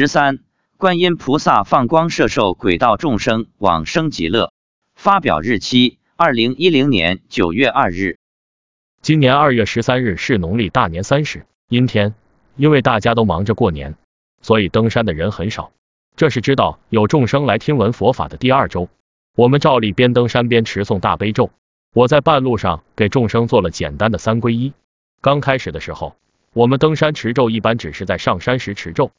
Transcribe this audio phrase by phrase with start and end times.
[0.00, 0.38] 十三，
[0.78, 4.50] 观音菩萨放光摄受鬼道众生往生极乐。
[4.94, 8.16] 发表日期：二零一零年九月二日。
[9.02, 12.14] 今年二月十三日是农历大年三十，阴天。
[12.56, 13.94] 因为大家都忙着过年，
[14.40, 15.70] 所以登山的人很少。
[16.16, 18.88] 这是知道有众生来听闻佛法的第二周，
[19.36, 21.50] 我们照例边登山边持诵大悲咒。
[21.92, 24.72] 我在半路上给众生做了简单的三皈依。
[25.20, 26.16] 刚开始的时候，
[26.54, 29.10] 我们登山持咒一般只是在上山时持咒，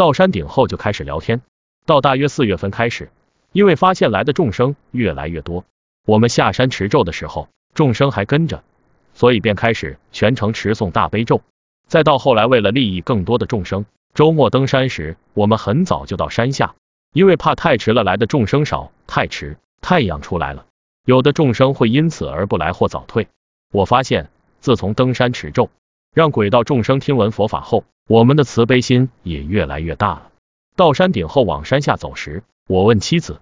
[0.00, 1.42] 到山顶后就开始聊天。
[1.84, 3.10] 到大约四月份开始，
[3.52, 5.66] 因为发现来的众生越来越多，
[6.06, 8.64] 我们下山持咒的时候，众生还跟着，
[9.12, 11.42] 所以便开始全程持诵大悲咒。
[11.86, 16.74] 再到后来，为了利益更多的众生，周末登山时，我们很早就到山下，
[17.12, 20.64] 因为怕太迟了来的众生少，太迟太阳出来了，
[21.04, 23.28] 有的众生会因此而不来或早退。
[23.70, 24.30] 我发现，
[24.60, 25.68] 自从登山持咒，
[26.12, 30.30] 让鬼道众生听闻佛法后，我们的慈悲心也越来越大了。
[30.74, 33.40] 到山顶后往山下走时，我问妻子：“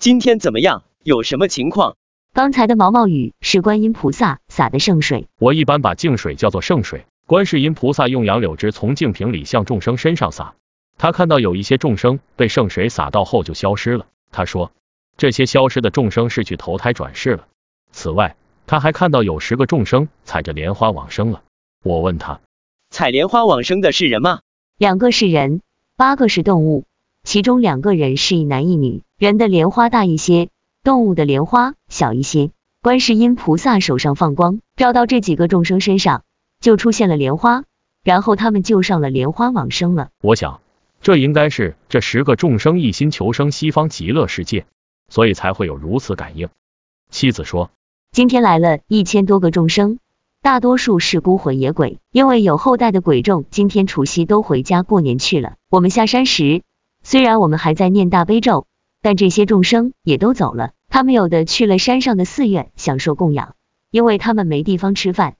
[0.00, 0.82] 今天怎么样？
[1.04, 1.94] 有什么情况？”
[2.34, 5.28] 刚才的毛毛雨是观音菩萨洒的圣水。
[5.38, 7.06] 我一般把净水叫做圣水。
[7.26, 10.54] 观世音菩萨用杨柳枝从净瓶里向众生身上洒，
[10.96, 14.06] 他看到有一些众生被圣水洒到后就消失了。
[14.32, 14.72] 他说，
[15.16, 17.46] 这些消失的众生是去投胎转世了。
[17.92, 18.34] 此外，
[18.66, 21.42] 他还看到有十个众生踩着莲花往生了。
[21.82, 22.40] 我问他，
[22.90, 24.40] 采莲花往生的是人吗？
[24.76, 25.62] 两个是人，
[25.96, 26.84] 八个是动物，
[27.22, 30.48] 其中两个人是一男一女，人的莲花大一些，
[30.82, 32.50] 动物的莲花小一些。
[32.80, 36.22] 观世音菩萨手上放光，照到这几个众生身上。
[36.60, 37.62] 就出现了莲花，
[38.02, 40.08] 然后他们就上了莲花往生了。
[40.20, 40.60] 我想，
[41.00, 44.66] 这应该是这十个众生一心求生西方极乐世界，
[45.08, 46.48] 所以才会有如此感应。
[47.10, 47.70] 妻子说，
[48.10, 50.00] 今天来了一千多个众生，
[50.40, 55.54] 大多数是孤魂野鬼，因为有后代的鬼众今天除夕都回家过年去了。
[55.68, 56.62] 我们下山时，
[57.02, 58.66] 虽然我们还在念大悲咒，
[59.02, 60.70] 但这些众生也都走了。
[60.88, 63.56] 他们有的去了山上的寺院享受供养，
[63.90, 65.34] 因为他们没地方吃饭。